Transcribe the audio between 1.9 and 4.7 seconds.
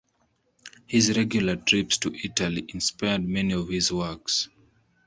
to Italy inspired many of his works.